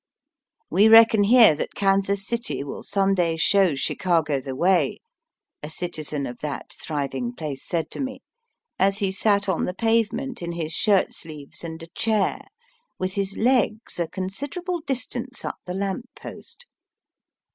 ^^ 0.59 0.63
We 0.71 0.87
reckon 0.87 1.25
here 1.25 1.53
that 1.53 1.75
Kansas 1.75 2.25
City 2.25 2.63
will 2.63 2.81
some 2.81 3.13
day 3.13 3.37
show 3.37 3.75
Chicago 3.75 4.41
the 4.41 4.55
way," 4.55 4.97
a 5.61 5.69
citizen 5.69 6.25
of 6.25 6.39
that 6.39 6.73
thriving 6.81 7.33
place 7.35 7.63
said 7.63 7.91
to 7.91 7.99
me, 7.99 8.23
as 8.79 8.97
he 8.97 9.11
sat 9.11 9.47
on 9.47 9.65
the 9.65 9.75
pavement 9.75 10.41
in 10.41 10.53
his 10.53 10.73
shirt 10.73 11.13
sleeves 11.13 11.63
and 11.63 11.83
a 11.83 11.87
chair, 11.89 12.41
with 12.97 13.13
his 13.13 13.37
legs 13.37 13.99
a 13.99 14.07
considerable 14.07 14.79
distance 14.81 15.45
up 15.45 15.57
the 15.67 15.75
lamp 15.75 16.07
post. 16.19 16.65